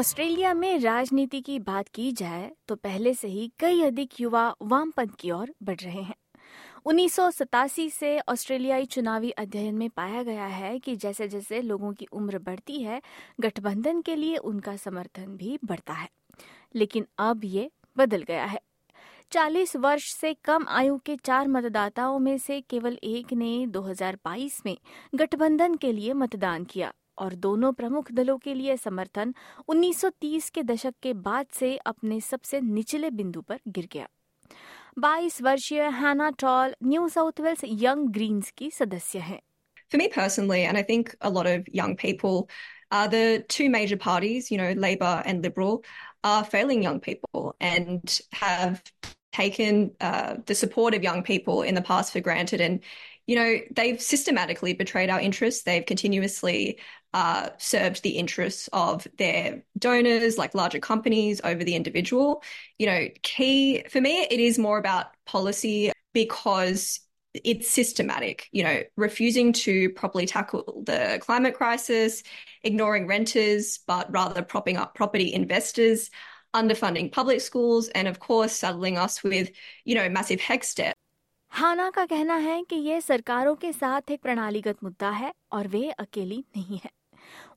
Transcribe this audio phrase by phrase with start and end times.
[0.00, 5.08] Australia में राजनीति की बात की जाए तो पहले से ही कई अधिक युवा वामपंथ
[5.20, 6.14] की ओर बढ़ रहे हैं।
[6.84, 11.92] उन्नीस सौ सतासी से ऑस्ट्रेलियाई चुनावी अध्ययन में पाया गया है कि जैसे जैसे लोगों
[11.92, 13.02] की उम्र बढ़ती है,
[13.40, 16.08] गठबंधन के लिए उनका समर्थन भी बढ़ता है।
[16.74, 18.60] लेकिन अब ये बदल गया है।
[19.32, 24.78] 40 वर्ष से कम आयु के चार मतदाताओं में से केवल एक ने 2022 में
[25.14, 29.34] गठबंधन के लिए मतदान किया। और दोनों प्रमुख दलों के लिए समर्थन
[29.70, 34.08] 1930 के दशक के बाद से अपने सबसे निचले बिंदु पर गिर गया
[35.04, 39.40] 22 वर्षीय Hannah Tall New South Wales Young Greens की सदस्य हैं
[39.92, 42.36] For me personally, and I think a lot of young people,
[42.96, 43.22] uh, the
[43.54, 45.80] two major parties, you know, Labor and Liberal,
[46.22, 48.84] are failing young people and have
[49.38, 52.62] taken uh, the support of young people in the past for granted.
[52.68, 52.86] And,
[53.30, 55.62] you know, they've systematically betrayed our interests.
[55.62, 56.80] They've continuously
[57.14, 62.42] uh, served the interests of their donors, like larger companies, over the individual.
[62.76, 66.98] You know, key for me, it is more about policy because
[67.32, 72.24] it's systematic, you know, refusing to properly tackle the climate crisis,
[72.64, 76.10] ignoring renters, but rather propping up property investors,
[76.52, 79.52] underfunding public schools, and of course, saddling us with,
[79.84, 80.96] you know, massive HECS debt.
[81.60, 85.90] हाना का कहना है कि यह सरकारों के साथ एक प्रणालीगत मुद्दा है और वे
[85.90, 86.90] अकेली नहीं है।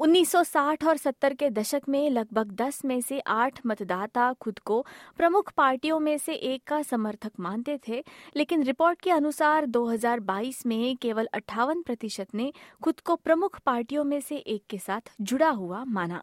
[0.00, 5.52] 1960 और 70 के दशक में लगभग 10 में से 8 मतदाता खुद को प्रमुख
[5.52, 8.04] पार्टियों में से एक का समर्थक मानते थे,
[8.36, 14.20] लेकिन रिपोर्ट के अनुसार 2022 में केवल अट्ठावन प्रतिशत ने खुद को प्रमुख पार्टियों में
[14.20, 16.22] से एक के साथ जुड़ा हुआ माना।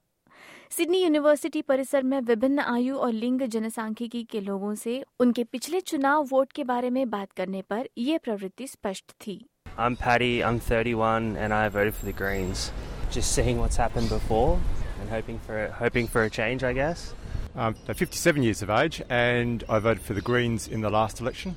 [0.78, 6.28] सिडनी यूनिवर्सिटी परिसर में विभिन्न आयु और लिंग जनसांख्यिकी के लोगों से उनके पिछले चुनाव
[6.32, 9.40] वोट के बारे में बात करने पर यह प्रवृत्ति स्पष्ट थी
[9.86, 12.70] I'm Paddy, I'm 31 and I voted for the Greens.
[13.12, 14.60] just seeing what's happened before
[15.00, 17.14] and hoping for hoping for a change, I guess.
[17.56, 21.56] I'm 57 years of age, and I voted for the Greens in the last election.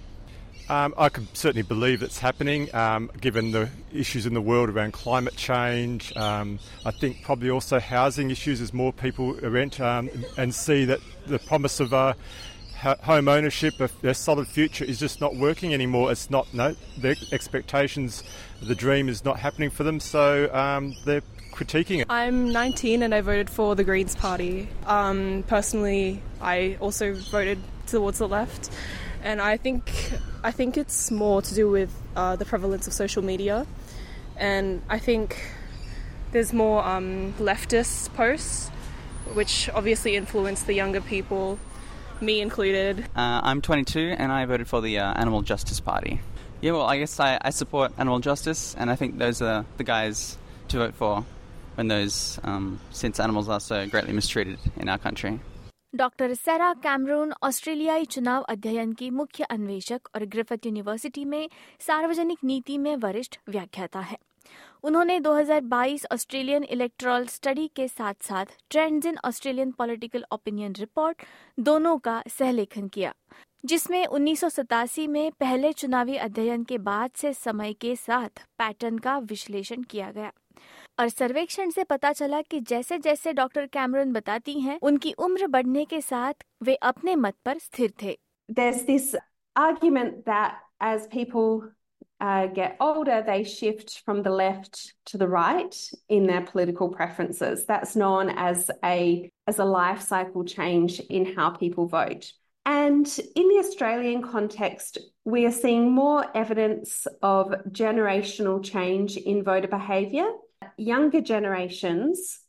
[0.71, 4.93] Um, I can certainly believe it's happening, um, given the issues in the world around
[4.93, 6.17] climate change.
[6.17, 11.01] Um, I think probably also housing issues as more people rent um, and see that
[11.27, 12.15] the promise of uh,
[12.77, 16.13] home ownership, a, solid future, is just not working anymore.
[16.13, 18.23] It's not no the expectations,
[18.63, 19.99] the dream is not happening for them.
[19.99, 22.07] So um, they're critiquing it?
[22.09, 24.69] I'm 19 and I voted for the Greens Party.
[24.87, 28.71] Um, personally, I also voted towards the left,
[29.23, 33.23] and I think I think it's more to do with uh, the prevalence of social
[33.23, 33.67] media,
[34.37, 35.37] and I think
[36.33, 38.69] there's more um, leftist posts,
[39.35, 41.59] which obviously influence the younger people,
[42.21, 43.01] me included.
[43.17, 46.21] Uh, I'm 22 and I voted for the uh, Animal Justice Party.
[46.61, 49.85] Yeah, well, I guess I, I support animal justice, and I think those are the
[49.85, 50.37] guys
[50.69, 51.25] to vote for
[51.75, 55.41] when those um, since animals are so greatly mistreated in our country.
[56.01, 61.49] Doctor Sarah Cameron, ऑस्ट्रेलियाई चुनाव अध्ययन की मुख्य अन्वेषक और Griffith university में
[61.81, 64.17] सार्वजनिक नीति में वरिष्ठ व्याख्याता है।
[64.85, 71.23] उन्होंने 2022 ऑस्ट्रेलियन इलेक्ट्रल स्टडी के साथ साथ trends in Australian political opinion report
[71.61, 73.15] दोनों का सहलेखन किया,
[73.65, 78.99] जिसमें उन्नीस सौ सतासी में पहले चुनावी अध्ययन के बाद से समय के साथ पैटर्न
[78.99, 80.33] का विश्लेषण किया गया।
[81.01, 85.85] और सर्वेक्षण से पता चला कि जैसे जैसे डॉक्टर कैमरन बताती हैं उनकी उम्र बढ़ने
[85.91, 88.17] के साथ वे अपने मत पर स्थिर थे
[92.21, 95.77] uh, get older, they shift from the left to the right
[96.17, 97.65] in their political preferences.
[97.71, 102.31] That's known as a as a life cycle change in how people vote.
[102.67, 109.69] And in the Australian context, we are seeing more evidence of generational change in voter
[109.79, 110.31] behaviour
[110.77, 112.41] younger generations,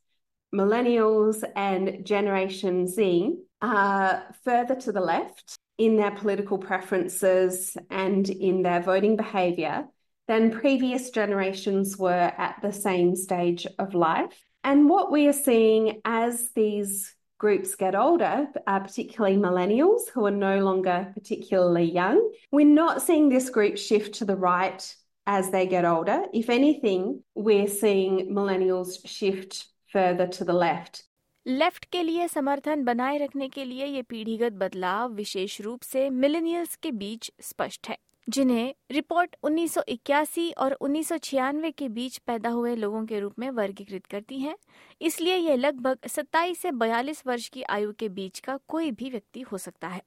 [0.54, 8.62] millennials and Generation Z, are further to the left in their political preferences and in
[8.62, 9.86] their voting behaviour
[10.28, 14.44] than previous generations were at the same stage of life.
[14.64, 20.32] And what we are seeing as these groups get older, uh, particularly millennials who are
[20.32, 24.96] no longer particularly young, we're not seeing this group shift to the right
[25.32, 26.20] as they get older.
[26.34, 27.06] If anything,
[27.38, 31.02] we're seeing millennials shift further to the left.
[31.46, 36.76] Left के लिए समर्थन बनाए रखने के लिए ये पीढ़ीगत बदलाव विशेष रूप से मिलेनियल्स
[36.76, 37.98] के बीच स्पष्ट है
[38.28, 44.40] जिन्हें रिपोर्ट 1981 और 1996 के बीच पैदा हुए लोगों के रूप में वर्गीकृत करती
[44.40, 44.56] है
[45.02, 49.42] इसलिए यह लगभग 27 से 42 वर्ष की आयु के बीच का कोई भी व्यक्ति
[49.42, 50.02] हो सकता है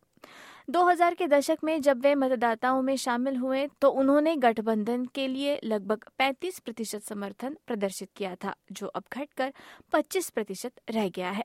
[0.69, 5.58] 2000 के दशक में जब वे मतदाताओं में शामिल हुए तो उन्होंने गठबंधन के लिए
[5.64, 9.52] लगभग 35 प्रतिशत समर्थन प्रदर्शित किया था, जो अब घटकर
[9.93, 11.44] 25 प्रतिशत रह गया है।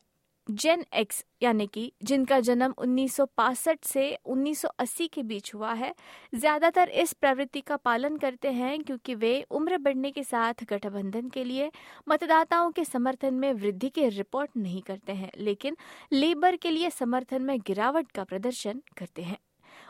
[0.50, 5.94] जेन एक्स यानी कि जिनका जन्म 1965 से 1980 के बीच हुआ है,
[6.36, 11.44] ज़्यादातर इस प्रवृत्ति का पालन करते हैं क्योंकि वे उम्र बढ़ने के साथ गठबंधन के
[11.44, 11.72] लिए
[12.10, 15.78] मतदाताओं के समर्थन में वृद्धि की रिपोर्ट नहीं करते हैं, लेकिन
[16.14, 19.38] लेबर के लिए समर्थन में गिरावट का प्रदर्शन करते हैं।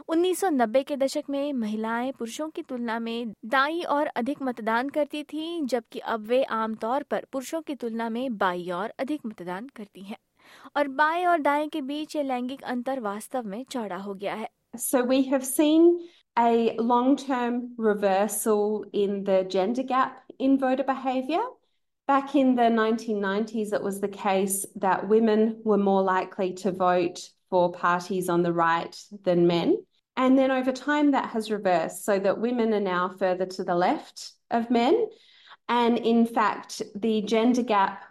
[0.09, 5.65] 1990 के दशक में महिलाएँ पुरुषों की तुलना में दाई और अधिक मतदान करती थीं,
[5.65, 10.17] जबकि अब वे आमतौर पर पुरुषों की तुलना में बाई और अधिक मतदान करती हैं।
[10.76, 14.48] और बाएं और दाएं के बीच ये लैंगिक अंतर वास्तव में चौड़ा हो गया है
[14.76, 16.00] So we have seen
[16.36, 21.42] a long-term reversal in the gender gap in voter behaviour.
[22.08, 27.20] Back in the 1990s, it was the case that women were more likely to vote
[27.50, 29.76] for parties on the right than men.
[30.16, 33.74] And then over time, that has reversed so that women are now further to the
[33.74, 35.06] left of men.
[35.68, 38.02] And in fact, the gender gap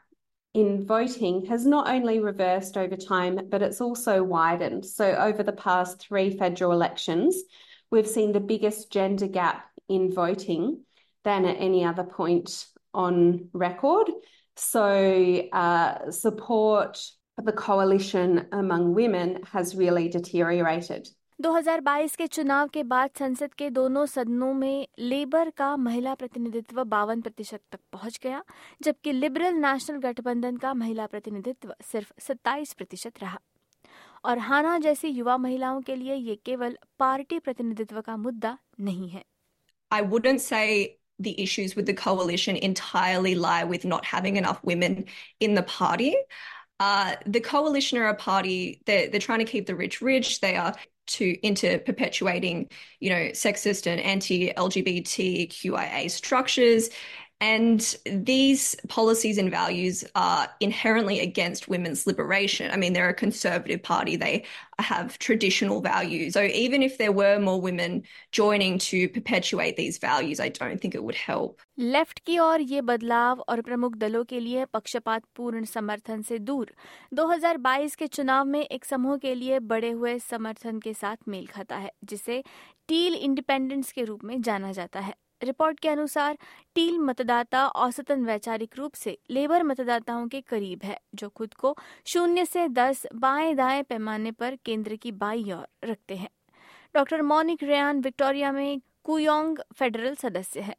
[0.54, 4.84] in voting has not only reversed over time, but it's also widened.
[4.84, 7.42] So, over the past three federal elections,
[7.90, 10.80] we've seen the biggest gender gap in voting
[11.24, 14.10] than at any other point on record.
[14.56, 16.98] So, uh, support
[17.36, 21.08] for the coalition among women has really deteriorated.
[21.42, 27.20] 2022 के चुनाव के बाद संसद के दोनों सदनों में labour का महिला प्रतिनिधित्व बावन
[27.20, 28.42] प्रतिशत तक पहुँच गया
[28.82, 33.38] जबकि लिबरल नेशनल गठबंधन का महिला प्रतिनिधित्व सिर्फ़ 27 प्रतिशत रहा
[34.24, 39.24] और हाना जैसी युवा महिलाओं के लिए ये केवल पार्टी प्रतिनिधित्व का मुद्दा नहीं है
[39.90, 45.04] I wouldn't say the issues with the coalition entirely lie with not having enough women
[45.40, 46.14] in the party.
[46.80, 50.40] Uh, the coalition are a party, they're, they're trying to keep the rich rich.
[50.40, 50.74] They are
[51.08, 52.70] to into perpetuating,
[53.00, 56.88] you know, sexist and anti-LGBTQIA structures.
[57.41, 62.71] And these policies and values are inherently against women's liberation.
[62.71, 64.15] I mean, they're a conservative party.
[64.15, 64.45] They
[64.79, 66.33] have traditional values.
[66.33, 70.95] So even if there were more women joining to perpetuate these values, I don't think
[70.95, 71.61] it would help.
[71.79, 76.71] Left की ओर ये बदलाव और प्रमुख दलों के लिए पक्षपात पूर्ण समर्थन से दूर
[77.15, 81.77] 2022 के चुनाव में एक समूह के लिए बड़े हुए समर्थन के साथ मेल खाता
[81.77, 82.43] है जिसे
[82.87, 86.38] टील इंडिपेंडेंस के रूप में जाना जाता है रिपोर्ट के अनुसार,
[86.74, 91.76] टील मतदाता औसतन वैचारिक रूप से लेबर मतदाताओं के करीब है, जो खुद को
[92.06, 96.28] शून्य से दस बाएँ दाएँ पैमाने पर केंद्र की बाई ओर रखते हैं।
[96.94, 100.76] डॉक्टर मोनिक रेयान विक्टोरिया में कुयोंग फेडरल सदस्य है।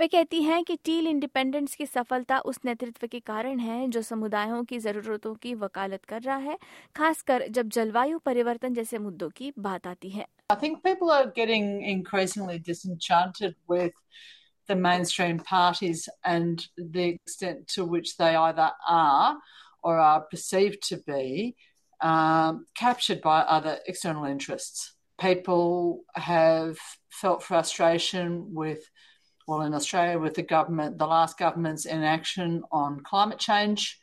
[0.00, 4.64] वे कहती हैं कि टील इंडिपेंडेंस की सफलता उस नेतृत्व के कारण है, जो समुदायों
[4.64, 6.58] की जरूरतों की वकालत कर रहा है,
[6.96, 11.80] खासकर जब जलवायु परिवर्तन जैसे मुद्दों की बात आती है। I think people are getting
[11.80, 13.94] increasingly disenchanted with
[14.68, 19.38] the mainstream parties and the extent to which they either are
[19.82, 21.56] or are perceived to be
[22.02, 24.94] um, captured by other external interests.
[25.18, 26.76] People have
[27.08, 28.90] felt frustration with,
[29.48, 33.98] well, in Australia, with the government, the last government's inaction on climate change,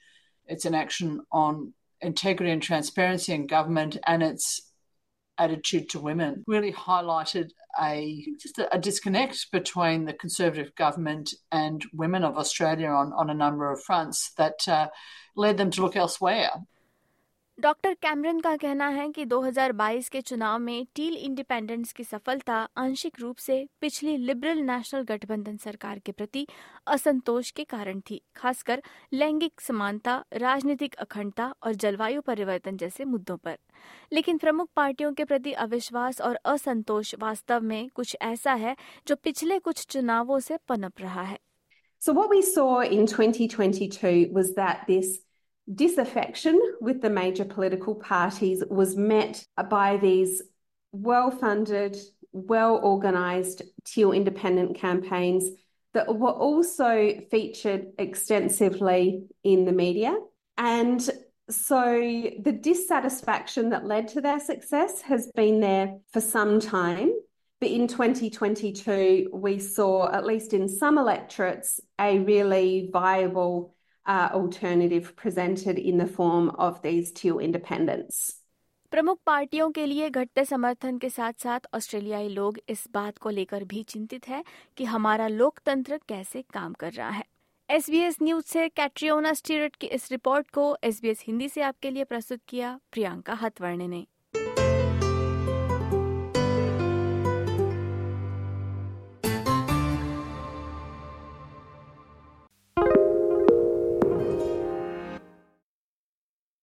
[0.47, 4.68] its inaction on integrity and transparency in government, and its
[5.39, 11.85] attitude to women really highlighted a just a, a, disconnect between the conservative government and
[11.93, 14.87] women of Australia on, on a number of fronts that uh,
[15.35, 16.49] led them to look elsewhere.
[17.61, 23.13] Doctor Cameron का कहना है कि 2022 के चुनाव में till independence की सफलता आंशिक
[23.19, 26.47] रूप से पिछली लिबरल नेशनल गठबंधन सरकार के प्रति
[26.87, 33.57] असंतोष के कारण थी, खासकर लैंगिक समानता, राजनीतिक अखंडता और जलवायु परिवर्तन जैसे मुद्दों पर।
[34.13, 38.75] लेकिन प्रमुख पार्टियों के प्रति अविश्वास और असंतोष वास्तव में कुछ ऐसा है
[39.07, 41.39] जो पिछले कुछ चुनावों से पनप रहा है।
[42.05, 45.28] So what we saw in 2022 was that this
[45.73, 50.41] disaffection with the major political parties was met by these
[50.91, 51.97] well funded,
[52.31, 55.49] well organised teal independent campaigns
[55.93, 60.15] that were also featured extensively in the media.
[60.57, 61.07] And
[61.49, 61.99] so
[62.39, 67.11] the dissatisfaction that led to their success has been there for some time.
[67.59, 73.75] But in 2022, we saw, at least in some electorates, a really viable
[74.09, 78.35] alternative presented in the form of these teal independents.
[78.91, 83.63] प्रमुख पार्टियों के लिए घटते समर्थन के साथ साथ ऑस्ट्रेलियाई लोग इस बात को लेकर
[83.63, 84.43] भी चिंतित है
[84.77, 87.23] कि हमारा लोकतंत्र कैसे काम कर रहा है
[87.69, 91.49] एस बी एस न्यूज़ से कैट्रियोना स्टीरट की इस रिपोर्ट को एस बी एस हिंदी
[91.49, 94.05] से आपके लिए प्रस्तुत किया प्रियंका हथवर्णे ने